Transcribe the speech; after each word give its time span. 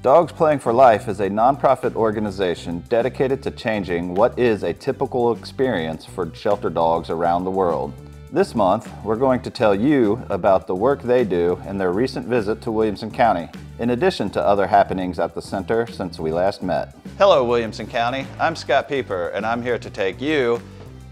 Dogs 0.00 0.30
Playing 0.30 0.60
for 0.60 0.72
Life 0.72 1.08
is 1.08 1.18
a 1.18 1.28
nonprofit 1.28 1.96
organization 1.96 2.84
dedicated 2.88 3.42
to 3.42 3.50
changing 3.50 4.14
what 4.14 4.38
is 4.38 4.62
a 4.62 4.72
typical 4.72 5.32
experience 5.32 6.04
for 6.04 6.32
shelter 6.36 6.70
dogs 6.70 7.10
around 7.10 7.42
the 7.42 7.50
world. 7.50 7.92
This 8.30 8.54
month, 8.54 8.88
we're 9.02 9.16
going 9.16 9.42
to 9.42 9.50
tell 9.50 9.74
you 9.74 10.24
about 10.30 10.68
the 10.68 10.74
work 10.74 11.02
they 11.02 11.24
do 11.24 11.60
and 11.66 11.80
their 11.80 11.90
recent 11.90 12.28
visit 12.28 12.62
to 12.62 12.70
Williamson 12.70 13.10
County, 13.10 13.48
in 13.80 13.90
addition 13.90 14.30
to 14.30 14.40
other 14.40 14.68
happenings 14.68 15.18
at 15.18 15.34
the 15.34 15.42
center 15.42 15.84
since 15.88 16.20
we 16.20 16.30
last 16.30 16.62
met. 16.62 16.94
Hello, 17.18 17.42
Williamson 17.42 17.88
County. 17.88 18.24
I'm 18.38 18.54
Scott 18.54 18.88
Pieper, 18.88 19.30
and 19.30 19.44
I'm 19.44 19.62
here 19.62 19.80
to 19.80 19.90
take 19.90 20.20
you 20.20 20.62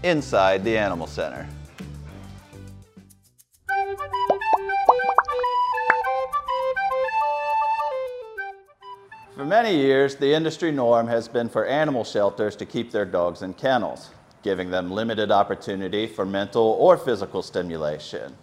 inside 0.03 0.63
the 0.63 0.77
Animal 0.77 1.07
Center. 1.07 1.45
For 9.37 9.45
many 9.45 9.75
years, 9.75 10.15
the 10.15 10.33
industry 10.33 10.71
norm 10.71 11.07
has 11.07 11.27
been 11.27 11.47
for 11.47 11.63
animal 11.63 12.03
shelters 12.03 12.55
to 12.55 12.65
keep 12.65 12.91
their 12.91 13.05
dogs 13.05 13.43
in 13.43 13.53
kennels 13.53 14.09
giving 14.41 14.71
them 14.71 14.89
limited 14.89 15.29
opportunity 15.29 16.07
for 16.07 16.25
mental 16.25 16.63
or 16.63 16.97
physical 16.97 17.41
stimulation. 17.41 18.35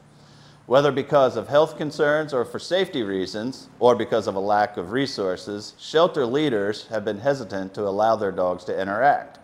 Whether 0.66 0.92
because 0.92 1.36
of 1.36 1.48
health 1.48 1.76
concerns 1.76 2.34
or 2.34 2.44
for 2.44 2.58
safety 2.58 3.02
reasons, 3.02 3.70
or 3.78 3.96
because 3.96 4.26
of 4.26 4.34
a 4.34 4.40
lack 4.40 4.76
of 4.76 4.92
resources, 4.92 5.74
shelter 5.78 6.26
leaders 6.26 6.86
have 6.88 7.04
been 7.04 7.20
hesitant 7.20 7.74
to 7.74 7.82
allow 7.88 8.16
their 8.16 8.32
dogs 8.32 8.64
to 8.64 8.78
interact. 8.78 9.38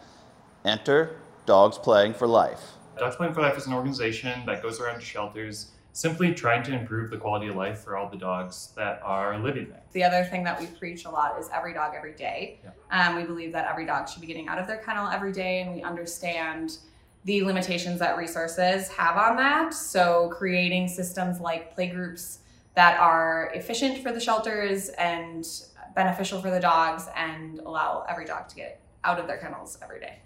Enter 0.65 1.17
Dogs 1.47 1.79
Playing 1.79 2.15
for 2.15 2.27
Life. 2.27 2.75
Dogs 2.99 3.17
Playing 3.17 3.35
for 3.35 3.41
Life 3.41 3.57
is 3.57 3.67
an 3.67 3.73
organization 3.73 4.45
that 4.47 4.63
goes 4.63 4.81
around 4.81 5.01
to 5.01 5.05
shelters 5.05 5.73
simply 5.93 6.35
trying 6.35 6.63
to 6.65 6.73
improve 6.73 7.11
the 7.11 7.17
quality 7.17 7.49
of 7.49 7.57
life 7.57 7.81
for 7.81 7.97
all 7.97 8.09
the 8.09 8.17
dogs 8.17 8.73
that 8.77 9.01
are 9.03 9.39
living 9.39 9.69
there. 9.69 9.83
The 9.93 10.05
other 10.05 10.25
thing 10.25 10.45
that 10.45 10.61
we 10.61 10.67
preach 10.67 11.05
a 11.05 11.11
lot 11.11 11.39
is 11.39 11.49
every 11.53 11.75
dog 11.75 11.95
every 11.97 12.15
day. 12.15 12.61
Yeah. 12.63 13.09
Um, 13.09 13.17
we 13.17 13.25
believe 13.25 13.53
that 13.53 13.69
every 13.69 13.87
dog 13.87 14.09
should 14.09 14.21
be 14.21 14.27
getting 14.27 14.49
out 14.49 14.59
of 14.59 14.67
their 14.67 14.79
kennel 14.79 15.09
every 15.09 15.33
day, 15.33 15.63
and 15.63 15.75
we 15.75 15.83
understand 15.83 16.79
the 17.25 17.43
limitations 17.43 17.99
that 17.99 18.17
resources 18.17 18.89
have 18.89 19.17
on 19.17 19.37
that. 19.37 19.75
So, 19.75 20.31
creating 20.33 20.89
systems 20.89 21.41
like 21.41 21.77
playgroups 21.77 22.39
that 22.75 22.99
are 22.99 23.51
efficient 23.55 24.03
for 24.03 24.13
the 24.13 24.21
shelters 24.21 24.89
and 24.91 25.47
beneficial 25.95 26.41
for 26.41 26.51
the 26.51 26.61
dogs 26.61 27.09
and 27.17 27.59
allow 27.59 28.05
every 28.09 28.25
dog 28.25 28.49
to 28.49 28.57
get 28.57 28.81
out 29.05 29.19
of 29.19 29.27
their 29.27 29.39
kennels 29.39 29.77
every 29.83 30.01
day. 30.01 30.21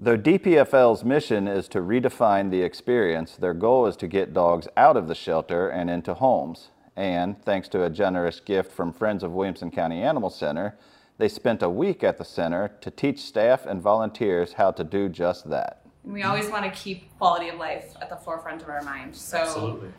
Though 0.00 0.16
DPFL's 0.16 1.02
mission 1.02 1.48
is 1.48 1.66
to 1.68 1.80
redefine 1.80 2.52
the 2.52 2.62
experience, 2.62 3.34
their 3.34 3.52
goal 3.52 3.86
is 3.86 3.96
to 3.96 4.06
get 4.06 4.32
dogs 4.32 4.68
out 4.76 4.96
of 4.96 5.08
the 5.08 5.14
shelter 5.14 5.68
and 5.68 5.90
into 5.90 6.14
homes. 6.14 6.68
And 6.94 7.42
thanks 7.42 7.66
to 7.70 7.82
a 7.82 7.90
generous 7.90 8.38
gift 8.38 8.70
from 8.70 8.92
Friends 8.92 9.24
of 9.24 9.32
Williamson 9.32 9.72
County 9.72 10.00
Animal 10.00 10.30
Center, 10.30 10.78
they 11.18 11.28
spent 11.28 11.64
a 11.64 11.68
week 11.68 12.04
at 12.04 12.16
the 12.16 12.24
center 12.24 12.70
to 12.80 12.92
teach 12.92 13.22
staff 13.22 13.66
and 13.66 13.82
volunteers 13.82 14.52
how 14.52 14.70
to 14.70 14.84
do 14.84 15.08
just 15.08 15.50
that. 15.50 15.82
We 16.04 16.22
always 16.22 16.48
want 16.48 16.64
to 16.64 16.70
keep 16.70 17.12
quality 17.18 17.48
of 17.48 17.56
life 17.56 17.92
at 18.00 18.08
the 18.08 18.16
forefront 18.16 18.62
of 18.62 18.68
our 18.68 18.82
mind. 18.82 19.16
So 19.16 19.38
Absolutely. 19.38 19.92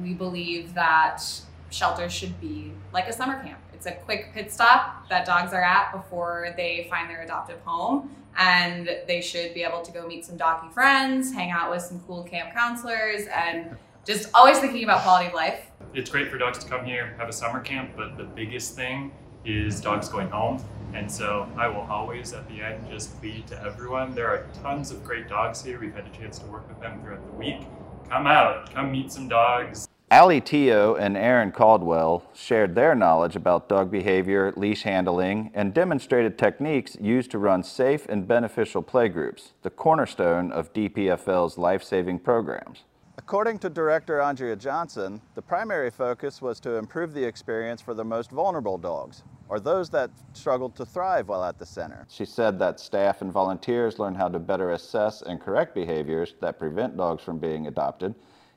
we 0.00 0.14
believe 0.14 0.74
that 0.74 1.22
shelters 1.70 2.12
should 2.12 2.40
be 2.40 2.72
like 2.92 3.06
a 3.06 3.12
summer 3.12 3.40
camp. 3.40 3.60
It's 3.86 3.94
a 3.94 4.02
quick 4.04 4.32
pit 4.32 4.50
stop 4.50 5.10
that 5.10 5.26
dogs 5.26 5.52
are 5.52 5.62
at 5.62 5.92
before 5.92 6.54
they 6.56 6.86
find 6.88 7.10
their 7.10 7.20
adoptive 7.20 7.60
home. 7.66 8.16
And 8.38 8.88
they 9.06 9.20
should 9.20 9.52
be 9.52 9.62
able 9.62 9.82
to 9.82 9.92
go 9.92 10.06
meet 10.06 10.24
some 10.24 10.38
doggy 10.38 10.72
friends, 10.72 11.34
hang 11.34 11.50
out 11.50 11.70
with 11.70 11.82
some 11.82 12.00
cool 12.06 12.22
camp 12.22 12.54
counselors, 12.54 13.26
and 13.26 13.76
just 14.06 14.30
always 14.32 14.58
thinking 14.58 14.84
about 14.84 15.02
quality 15.02 15.26
of 15.26 15.34
life. 15.34 15.66
It's 15.92 16.08
great 16.08 16.30
for 16.30 16.38
dogs 16.38 16.58
to 16.64 16.66
come 16.66 16.86
here, 16.86 17.14
have 17.18 17.28
a 17.28 17.32
summer 17.32 17.60
camp, 17.60 17.90
but 17.94 18.16
the 18.16 18.24
biggest 18.24 18.74
thing 18.74 19.12
is 19.44 19.82
dogs 19.82 20.08
going 20.08 20.30
home. 20.30 20.64
And 20.94 21.10
so 21.10 21.46
I 21.58 21.68
will 21.68 21.86
always 21.90 22.32
at 22.32 22.48
the 22.48 22.62
end 22.62 22.88
just 22.90 23.20
plead 23.20 23.46
to 23.48 23.62
everyone. 23.62 24.14
There 24.14 24.28
are 24.28 24.46
tons 24.62 24.92
of 24.92 25.04
great 25.04 25.28
dogs 25.28 25.62
here. 25.62 25.78
We've 25.78 25.94
had 25.94 26.06
a 26.06 26.16
chance 26.16 26.38
to 26.38 26.46
work 26.46 26.66
with 26.68 26.80
them 26.80 27.02
throughout 27.02 27.26
the 27.26 27.36
week. 27.36 27.60
Come 28.08 28.26
out, 28.26 28.72
come 28.72 28.90
meet 28.90 29.12
some 29.12 29.28
dogs. 29.28 29.86
Ali 30.14 30.40
Teo 30.40 30.94
and 30.94 31.16
Aaron 31.16 31.50
Caldwell 31.50 32.22
shared 32.32 32.76
their 32.76 32.94
knowledge 32.94 33.34
about 33.34 33.68
dog 33.68 33.90
behavior, 33.90 34.52
leash 34.54 34.84
handling, 34.84 35.50
and 35.54 35.74
demonstrated 35.74 36.38
techniques 36.38 36.96
used 37.00 37.32
to 37.32 37.38
run 37.40 37.64
safe 37.64 38.06
and 38.08 38.28
beneficial 38.28 38.80
playgroups, 38.80 39.54
the 39.62 39.70
cornerstone 39.70 40.52
of 40.52 40.72
DPFL's 40.72 41.58
life-saving 41.58 42.20
programs. 42.20 42.84
According 43.18 43.58
to 43.58 43.68
Director 43.68 44.20
Andrea 44.20 44.54
Johnson, 44.54 45.20
the 45.34 45.42
primary 45.42 45.90
focus 45.90 46.40
was 46.40 46.60
to 46.60 46.76
improve 46.76 47.12
the 47.12 47.24
experience 47.24 47.80
for 47.80 47.92
the 47.92 48.04
most 48.04 48.30
vulnerable 48.30 48.78
dogs, 48.78 49.24
or 49.48 49.58
those 49.58 49.90
that 49.90 50.12
struggled 50.32 50.76
to 50.76 50.86
thrive 50.86 51.26
while 51.26 51.42
at 51.42 51.58
the 51.58 51.66
center. 51.66 52.06
She 52.08 52.24
said 52.24 52.56
that 52.60 52.78
staff 52.78 53.20
and 53.20 53.32
volunteers 53.32 53.98
learn 53.98 54.14
how 54.14 54.28
to 54.28 54.38
better 54.38 54.70
assess 54.70 55.22
and 55.22 55.40
correct 55.40 55.74
behaviors 55.74 56.36
that 56.40 56.60
prevent 56.60 56.96
dogs 56.96 57.24
from 57.24 57.38
being 57.38 57.66
adopted, 57.66 58.14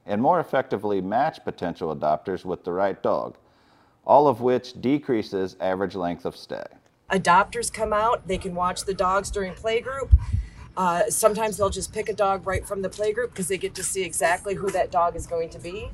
and 0.08 0.22
more 0.22 0.40
effectively 0.40 1.02
match 1.02 1.44
potential 1.44 1.96
adopters 1.96 2.46
with 2.46 2.64
the 2.64 2.72
right 2.72 3.02
dog, 3.04 3.38
all 4.06 4.28
of 4.28 4.42
which 4.42 4.80
decreases 4.82 5.56
average 5.60 5.96
length 5.96 6.26
of 6.26 6.36
stay. 6.36 6.64
Adopters 7.12 7.72
come 7.72 7.94
out, 7.94 8.28
they 8.28 8.38
can 8.38 8.56
watch 8.56 8.86
the 8.86 8.94
dogs 8.94 9.30
during 9.30 9.54
playgroup. 9.54 10.10
Uh, 10.76 11.10
sometimes 11.10 11.58
they'll 11.58 11.70
just 11.70 11.94
pick 11.94 12.10
a 12.10 12.14
dog 12.14 12.46
right 12.46 12.66
from 12.66 12.82
the 12.82 12.90
playgroup 12.90 13.30
because 13.30 13.48
they 13.48 13.58
get 13.58 13.76
to 13.76 13.84
see 13.84 14.04
exactly 14.04 14.56
who 14.56 14.70
that 14.72 14.92
dog 14.92 15.16
is 15.16 15.28
going 15.28 15.50
to 15.50 15.60
be. 15.60 15.90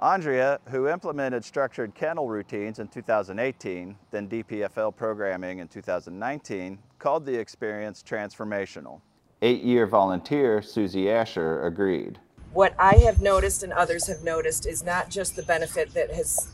Andrea, 0.00 0.60
who 0.68 0.88
implemented 0.88 1.44
structured 1.44 1.94
kennel 1.94 2.28
routines 2.28 2.78
in 2.78 2.88
2018, 2.88 3.96
then 4.10 4.28
DPFL 4.28 4.94
programming 4.94 5.60
in 5.60 5.68
2019, 5.68 6.78
called 6.98 7.24
the 7.24 7.34
experience 7.38 8.02
transformational. 8.06 9.00
Eight-year 9.40 9.86
volunteer 9.86 10.60
Susie 10.60 11.10
Asher 11.10 11.64
agreed 11.66 12.18
what 12.54 12.72
I 12.78 12.96
have 12.98 13.20
noticed 13.20 13.62
and 13.64 13.72
others 13.72 14.06
have 14.06 14.22
noticed 14.22 14.64
is 14.64 14.84
not 14.84 15.10
just 15.10 15.34
the 15.34 15.42
benefit 15.42 15.92
that 15.94 16.12
has 16.14 16.48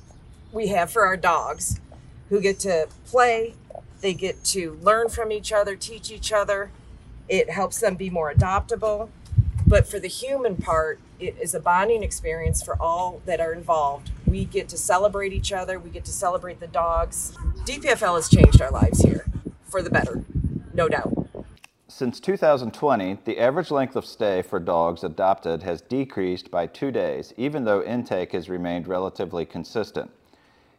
we 0.50 0.68
have 0.68 0.90
for 0.90 1.04
our 1.04 1.16
dogs 1.16 1.78
who 2.30 2.40
get 2.40 2.58
to 2.60 2.88
play, 3.06 3.54
they 4.00 4.14
get 4.14 4.42
to 4.44 4.78
learn 4.82 5.08
from 5.08 5.30
each 5.30 5.52
other, 5.52 5.76
teach 5.76 6.10
each 6.10 6.32
other. 6.32 6.70
It 7.28 7.50
helps 7.50 7.78
them 7.78 7.94
be 7.94 8.10
more 8.10 8.32
adoptable. 8.32 9.10
But 9.66 9.86
for 9.86 10.00
the 10.00 10.08
human 10.08 10.56
part, 10.56 10.98
it 11.20 11.36
is 11.40 11.54
a 11.54 11.60
bonding 11.60 12.02
experience 12.02 12.62
for 12.62 12.80
all 12.80 13.20
that 13.26 13.40
are 13.40 13.52
involved. 13.52 14.10
We 14.26 14.44
get 14.44 14.68
to 14.70 14.76
celebrate 14.76 15.32
each 15.32 15.52
other, 15.52 15.78
we 15.78 15.90
get 15.90 16.04
to 16.06 16.12
celebrate 16.12 16.58
the 16.58 16.66
dogs. 16.66 17.36
DPFL 17.64 18.16
has 18.16 18.28
changed 18.28 18.60
our 18.60 18.70
lives 18.70 19.02
here 19.02 19.26
for 19.68 19.82
the 19.82 19.90
better, 19.90 20.24
no 20.72 20.88
doubt. 20.88 21.19
Since 22.00 22.18
2020, 22.20 23.18
the 23.26 23.38
average 23.38 23.70
length 23.70 23.94
of 23.94 24.06
stay 24.06 24.40
for 24.40 24.58
dogs 24.58 25.04
adopted 25.04 25.62
has 25.64 25.82
decreased 25.82 26.50
by 26.50 26.66
two 26.66 26.90
days, 26.90 27.34
even 27.36 27.64
though 27.64 27.82
intake 27.82 28.32
has 28.32 28.48
remained 28.48 28.88
relatively 28.88 29.44
consistent. 29.44 30.10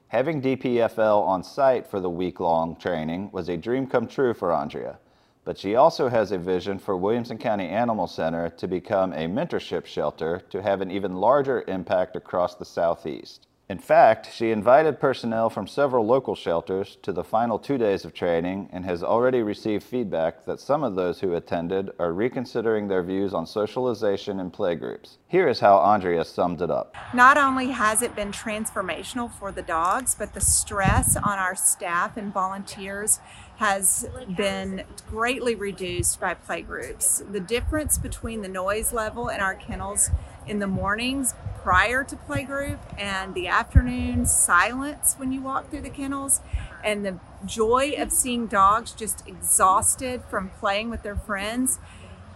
Having 0.08 0.42
DPFL 0.42 1.22
on 1.22 1.44
site 1.44 1.86
for 1.86 2.00
the 2.00 2.10
week-long 2.10 2.76
training 2.76 3.30
was 3.32 3.50
a 3.50 3.56
dream 3.56 3.86
come 3.86 4.08
true 4.08 4.34
for 4.34 4.52
Andrea, 4.52 4.98
but 5.46 5.60
she 5.60 5.76
also 5.76 6.10
has 6.10 6.32
a 6.32 6.40
vision 6.40 6.80
for 6.80 6.98
Williamson 6.98 7.38
County 7.38 7.68
Animal 7.68 8.08
Center 8.08 8.50
to 8.50 8.68
become 8.68 9.14
a 9.14 9.28
mentorship 9.28 9.86
shelter 9.86 10.42
to 10.50 10.64
have 10.64 10.82
an 10.82 10.90
even 10.90 11.18
larger 11.18 11.64
impact 11.68 12.16
across 12.16 12.56
the 12.56 12.66
Southeast. 12.66 13.46
In 13.72 13.80
fact, 13.80 14.28
she 14.34 14.52
invited 14.52 15.00
personnel 15.00 15.50
from 15.50 15.66
several 15.66 16.06
local 16.06 16.36
shelters 16.36 16.98
to 17.04 17.14
the 17.14 17.24
final 17.24 17.58
two 17.58 17.78
days 17.78 18.04
of 18.04 18.14
training 18.14 18.68
and 18.74 18.84
has 18.84 19.02
already 19.02 19.44
received 19.44 19.86
feedback 19.86 20.44
that 20.44 20.60
some 20.60 20.84
of 20.84 20.96
those 20.96 21.22
who 21.22 21.36
attended 21.36 21.90
are 21.98 22.12
reconsidering 22.12 22.90
their 22.90 23.02
views 23.02 23.34
on 23.34 23.48
socialization 23.48 24.42
and 24.42 24.52
playgroups. 24.52 25.20
Here 25.30 25.48
is 25.48 25.62
how 25.62 25.78
Andrea 25.78 26.26
summed 26.26 26.62
it 26.62 26.70
up. 26.70 26.98
Not 27.14 27.38
only 27.38 27.68
has 27.68 28.02
it 28.02 28.14
been 28.14 28.34
transformational 28.34 29.32
for 29.32 29.54
the 29.54 29.62
dogs, 29.62 30.16
but 30.16 30.34
the 30.34 30.42
stress 30.42 31.16
on 31.16 31.40
our 31.40 31.56
staff 31.56 32.18
and 32.18 32.34
volunteers 32.34 33.22
has 33.56 34.10
been 34.36 34.84
greatly 35.08 35.56
reduced 35.56 36.20
by 36.20 36.34
playgroups. 36.34 37.32
The 37.32 37.40
difference 37.40 37.98
between 37.98 38.42
the 38.42 38.50
noise 38.50 38.92
level 38.92 39.30
in 39.30 39.40
our 39.40 39.56
kennels 39.56 40.10
in 40.48 40.60
the 40.60 40.68
mornings 40.68 41.34
prior 41.62 42.04
to 42.04 42.16
playgroup 42.16 42.80
and 42.98 43.36
the 43.36 43.48
afternoon 43.48 44.26
silence 44.26 45.16
when 45.18 45.32
you 45.32 45.42
walk 45.42 45.70
through 45.70 45.82
the 45.82 45.90
kennels 45.90 46.42
and 46.84 47.06
the 47.06 47.20
joy 47.46 47.94
of 47.98 48.12
seeing 48.12 48.48
dogs 48.48 48.92
just 48.92 49.28
exhausted 49.28 50.24
from 50.30 50.50
playing 50.50 50.90
with 50.90 51.04
their 51.04 51.16
friends 51.16 51.80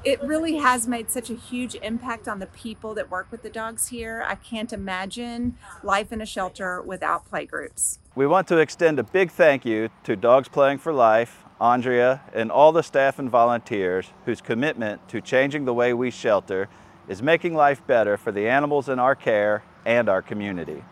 it 0.06 0.22
really 0.22 0.58
has 0.58 0.88
made 0.88 1.10
such 1.10 1.32
a 1.32 1.34
huge 1.34 1.74
impact 1.82 2.28
on 2.28 2.38
the 2.38 2.46
people 2.46 2.94
that 2.94 3.10
work 3.10 3.28
with 3.32 3.42
the 3.42 3.50
dogs 3.50 3.88
here. 3.88 4.24
I 4.28 4.36
can't 4.36 4.72
imagine 4.72 5.58
life 5.82 6.12
in 6.12 6.22
a 6.22 6.28
shelter 6.28 6.80
without 6.80 7.30
playgroups. 7.30 7.98
We 8.14 8.28
want 8.28 8.48
to 8.50 8.58
extend 8.58 9.00
a 9.00 9.04
big 9.04 9.32
thank 9.32 9.66
you 9.66 9.90
to 10.04 10.16
Dogs 10.16 10.48
Playing 10.48 10.78
for 10.78 10.94
Life, 10.94 11.44
Andrea, 11.60 12.22
and 12.34 12.52
all 12.52 12.72
the 12.72 12.84
staff 12.84 13.18
and 13.18 13.30
volunteers 13.30 14.12
whose 14.26 14.42
commitment 14.42 15.10
to 15.10 15.22
changing 15.22 15.66
the 15.66 15.74
way 15.74 15.92
we 15.92 16.12
shelter 16.12 16.70
is 17.08 17.22
making 17.22 17.54
life 17.54 17.86
better 17.86 18.18
for 18.18 18.32
the 18.32 18.48
animals 18.48 18.90
in 18.90 19.00
our 19.00 19.16
care 19.16 19.64
and 19.86 20.10
our 20.10 20.22
community. 20.22 20.84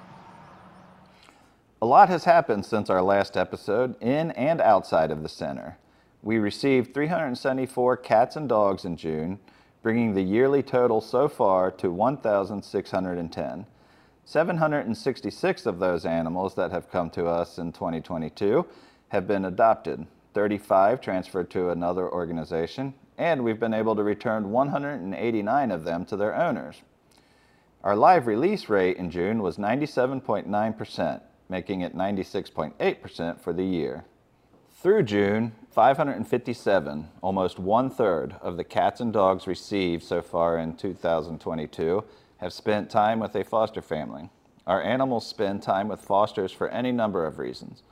A 1.81 1.85
lot 1.85 2.07
has 2.09 2.23
happened 2.23 2.65
since 2.65 2.89
our 2.89 3.01
last 3.01 3.35
episode 3.35 4.01
in 4.01 4.31
and 4.31 4.61
outside 4.61 5.11
of 5.11 5.21
the 5.21 5.29
center. 5.29 5.77
We 6.21 6.37
received 6.37 6.93
374 6.93 7.97
cats 7.97 8.35
and 8.37 8.47
dogs 8.47 8.85
in 8.85 8.95
June, 8.95 9.39
bringing 9.81 10.13
the 10.13 10.21
yearly 10.21 10.63
total 10.63 11.01
so 11.01 11.27
far 11.27 11.69
to 11.71 11.91
1,610. 11.91 13.65
766 14.25 15.65
of 15.65 15.79
those 15.79 16.05
animals 16.05 16.55
that 16.55 16.71
have 16.71 16.89
come 16.89 17.09
to 17.09 17.25
us 17.25 17.57
in 17.57 17.73
2022 17.73 18.65
have 19.09 19.27
been 19.27 19.43
adopted, 19.43 20.07
35 20.33 21.01
transferred 21.01 21.49
to 21.49 21.69
another 21.69 22.09
organization, 22.09 22.93
and 23.17 23.43
we've 23.43 23.59
been 23.59 23.73
able 23.73 23.95
to 23.95 24.03
return 24.03 24.51
189 24.51 25.71
of 25.71 25.83
them 25.83 26.05
to 26.05 26.17
their 26.17 26.35
owners. 26.35 26.81
Our 27.83 27.95
live 27.95 28.27
release 28.27 28.69
rate 28.69 28.97
in 28.97 29.11
June 29.11 29.41
was 29.41 29.57
97.9%, 29.57 31.21
making 31.49 31.81
it 31.81 31.95
96.8% 31.95 33.39
for 33.39 33.53
the 33.53 33.65
year. 33.65 34.05
Through 34.71 35.03
June, 35.03 35.53
557, 35.71 37.09
almost 37.21 37.59
one 37.59 37.89
third 37.89 38.35
of 38.41 38.57
the 38.57 38.63
cats 38.63 38.99
and 38.99 39.13
dogs 39.13 39.47
received 39.47 40.03
so 40.03 40.21
far 40.21 40.57
in 40.57 40.75
2022 40.75 42.03
have 42.37 42.53
spent 42.53 42.89
time 42.89 43.19
with 43.19 43.35
a 43.35 43.43
foster 43.43 43.81
family. 43.81 44.29
Our 44.67 44.81
animals 44.81 45.27
spend 45.27 45.63
time 45.63 45.87
with 45.87 46.01
fosters 46.01 46.51
for 46.51 46.69
any 46.69 46.91
number 46.91 47.25
of 47.25 47.39
reasons. 47.39 47.83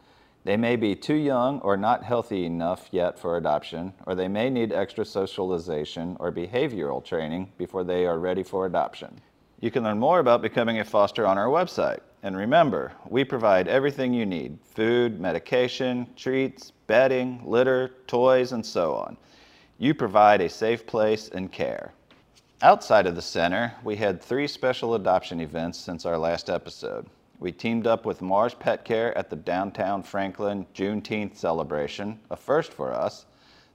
They 0.43 0.57
may 0.57 0.75
be 0.75 0.95
too 0.95 1.15
young 1.15 1.59
or 1.59 1.77
not 1.77 2.03
healthy 2.03 2.45
enough 2.45 2.89
yet 2.91 3.19
for 3.19 3.38
adoption, 3.38 3.93
or 4.07 4.15
they 4.15 4.27
may 4.27 4.49
need 4.49 4.73
extra 4.73 5.05
socialization 5.05 6.17
or 6.19 6.31
behavioral 6.31 7.03
training 7.05 7.51
before 7.57 7.83
they 7.83 8.05
are 8.07 8.17
ready 8.17 8.41
for 8.41 8.65
adoption. 8.65 9.21
You 9.59 9.69
can 9.69 9.83
learn 9.83 9.99
more 9.99 10.19
about 10.19 10.41
becoming 10.41 10.79
a 10.79 10.83
foster 10.83 11.27
on 11.27 11.38
our 11.38 11.47
website. 11.47 11.99
And 12.23 12.35
remember, 12.35 12.93
we 13.07 13.23
provide 13.23 13.67
everything 13.67 14.13
you 14.13 14.25
need 14.25 14.57
food, 14.63 15.19
medication, 15.19 16.07
treats, 16.15 16.71
bedding, 16.88 17.41
litter, 17.45 17.91
toys, 18.07 18.51
and 18.51 18.65
so 18.65 18.95
on. 18.95 19.17
You 19.77 19.93
provide 19.93 20.41
a 20.41 20.49
safe 20.49 20.85
place 20.85 21.29
and 21.29 21.51
care. 21.51 21.93
Outside 22.63 23.07
of 23.07 23.15
the 23.15 23.21
center, 23.21 23.73
we 23.83 23.95
had 23.95 24.21
three 24.21 24.47
special 24.47 24.95
adoption 24.95 25.39
events 25.39 25.79
since 25.79 26.05
our 26.05 26.17
last 26.17 26.49
episode. 26.49 27.07
We 27.41 27.51
teamed 27.51 27.88
up 27.88 28.05
with 28.05 28.21
Mars 28.21 28.53
Pet 28.53 28.85
Care 28.85 29.17
at 29.17 29.31
the 29.31 29.35
downtown 29.35 30.03
Franklin 30.03 30.67
Juneteenth 30.75 31.35
celebration, 31.35 32.19
a 32.29 32.35
first 32.35 32.71
for 32.71 32.93
us. 32.93 33.25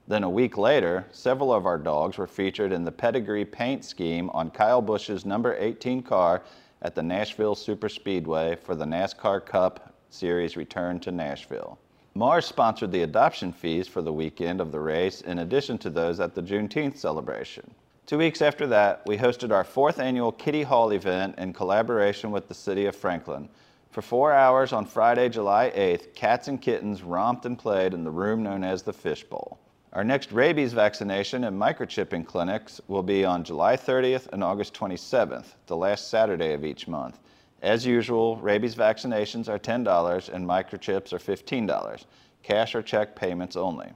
Then 0.07 0.23
a 0.23 0.31
week 0.31 0.57
later, 0.57 1.05
several 1.11 1.53
of 1.53 1.67
our 1.67 1.77
dogs 1.77 2.17
were 2.17 2.29
featured 2.29 2.71
in 2.71 2.85
the 2.85 2.93
pedigree 2.93 3.45
paint 3.45 3.85
scheme 3.85 4.31
on 4.31 4.51
Kyle 4.51 4.81
Busch's 4.81 5.27
number 5.27 5.57
18 5.59 6.05
car 6.05 6.45
at 6.81 6.95
the 6.95 7.03
Nashville 7.03 7.57
Superspeedway 7.57 8.57
for 8.61 8.77
the 8.77 8.85
NASCAR 8.85 9.45
Cup 9.45 9.93
Series 10.11 10.57
return 10.57 11.01
to 11.01 11.11
Nashville. 11.11 11.77
Mars 12.15 12.47
sponsored 12.47 12.93
the 12.93 13.03
adoption 13.03 13.51
fees 13.51 13.89
for 13.89 14.01
the 14.01 14.13
weekend 14.13 14.61
of 14.61 14.71
the 14.71 14.79
race 14.79 15.23
in 15.23 15.41
addition 15.41 15.77
to 15.79 15.91
those 15.91 16.21
at 16.21 16.37
the 16.37 16.43
Juneteenth 16.43 16.97
celebration. 16.99 17.75
Two 18.07 18.19
weeks 18.19 18.41
after 18.41 18.69
that, 18.69 19.03
we 19.05 19.19
hosted 19.19 19.51
our 19.51 19.65
fourth 19.65 19.99
annual 19.99 20.31
Kitty 20.31 20.63
Hall 20.63 20.93
event 20.93 21.37
in 21.39 21.53
collaboration 21.53 22.31
with 22.31 22.47
the 22.47 22.55
City 22.55 22.87
of 22.87 22.95
Franklin. 22.95 23.49
For 23.91 24.01
four 24.01 24.33
hours 24.33 24.73
on 24.73 24.87
Friday, 24.87 25.29
July 25.29 25.73
8th, 25.75 26.15
cats 26.15 26.47
and 26.47 26.63
kittens 26.63 27.03
romped 27.03 27.47
and 27.47 27.59
played 27.59 27.93
in 27.93 28.05
the 28.05 28.11
room 28.13 28.45
known 28.45 28.63
as 28.63 28.85
the 28.85 28.93
Fishbowl. 28.93 29.59
Our 29.93 30.05
next 30.05 30.31
rabies 30.31 30.73
vaccination 30.73 31.43
and 31.43 31.61
microchipping 31.61 32.27
clinics 32.27 32.81
will 32.87 33.03
be 33.03 33.25
on 33.25 33.43
July 33.43 33.77
30th 33.77 34.29
and 34.33 34.45
August 34.45 34.73
27th, 34.75 35.57
the 35.67 35.77
last 35.77 36.09
Saturday 36.09 36.53
of 36.53 36.65
each 36.65 36.87
month. 36.87 37.19
As 37.61 37.85
usual, 37.85 38.37
rabies 38.37 38.77
vaccinations 38.77 39.49
are 39.49 39.59
$10 39.59 40.33
and 40.33 40.47
microchips 40.47 41.13
are 41.13 41.19
$15, 41.19 42.05
cash 42.45 42.77
or 42.77 42.83
check 42.83 43.17
payments 43.17 43.57
only. 43.57 43.91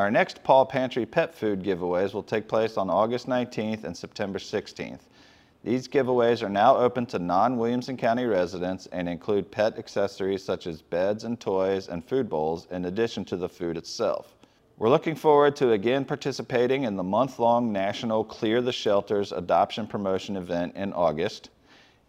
Our 0.00 0.10
next 0.10 0.42
Paw 0.42 0.64
Pantry 0.64 1.04
pet 1.04 1.34
food 1.34 1.62
giveaways 1.62 2.14
will 2.14 2.22
take 2.22 2.48
place 2.48 2.78
on 2.78 2.88
August 2.88 3.26
19th 3.26 3.84
and 3.84 3.94
September 3.94 4.38
16th. 4.38 5.00
These 5.62 5.88
giveaways 5.88 6.42
are 6.42 6.48
now 6.48 6.74
open 6.78 7.04
to 7.08 7.18
non-Williamson 7.18 7.98
County 7.98 8.24
residents 8.24 8.86
and 8.92 9.10
include 9.10 9.50
pet 9.50 9.76
accessories 9.76 10.42
such 10.42 10.66
as 10.66 10.80
beds 10.80 11.24
and 11.24 11.38
toys 11.38 11.88
and 11.88 12.02
food 12.02 12.30
bowls 12.30 12.66
in 12.70 12.86
addition 12.86 13.26
to 13.26 13.36
the 13.36 13.50
food 13.50 13.76
itself. 13.76 14.32
We're 14.78 14.88
looking 14.88 15.16
forward 15.16 15.54
to 15.56 15.72
again 15.72 16.06
participating 16.06 16.84
in 16.84 16.96
the 16.96 17.02
month-long 17.02 17.70
national 17.70 18.24
Clear 18.24 18.62
the 18.62 18.72
Shelters 18.72 19.32
adoption 19.32 19.86
promotion 19.86 20.38
event 20.38 20.76
in 20.76 20.94
August. 20.94 21.50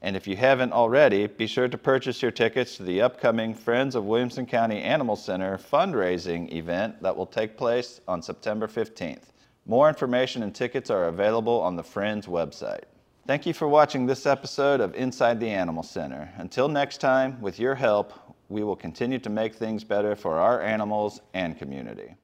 And 0.01 0.15
if 0.15 0.27
you 0.27 0.35
haven't 0.35 0.73
already, 0.73 1.27
be 1.27 1.45
sure 1.45 1.67
to 1.67 1.77
purchase 1.77 2.21
your 2.21 2.31
tickets 2.31 2.77
to 2.77 2.83
the 2.83 3.01
upcoming 3.01 3.53
Friends 3.53 3.93
of 3.93 4.05
Williamson 4.05 4.47
County 4.47 4.81
Animal 4.81 5.15
Center 5.15 5.57
fundraising 5.57 6.51
event 6.51 7.01
that 7.03 7.15
will 7.15 7.27
take 7.27 7.55
place 7.55 8.01
on 8.07 8.23
September 8.23 8.67
15th. 8.67 9.31
More 9.67 9.87
information 9.87 10.41
and 10.41 10.55
tickets 10.55 10.89
are 10.89 11.05
available 11.05 11.61
on 11.61 11.75
the 11.75 11.83
Friends 11.83 12.25
website. 12.25 12.85
Thank 13.27 13.45
you 13.45 13.53
for 13.53 13.67
watching 13.67 14.07
this 14.07 14.25
episode 14.25 14.81
of 14.81 14.95
Inside 14.95 15.39
the 15.39 15.49
Animal 15.49 15.83
Center. 15.83 16.33
Until 16.37 16.67
next 16.67 16.97
time, 16.97 17.39
with 17.39 17.59
your 17.59 17.75
help, 17.75 18.11
we 18.49 18.63
will 18.63 18.75
continue 18.75 19.19
to 19.19 19.29
make 19.29 19.53
things 19.53 19.83
better 19.83 20.15
for 20.15 20.39
our 20.39 20.61
animals 20.61 21.21
and 21.35 21.57
community. 21.57 22.15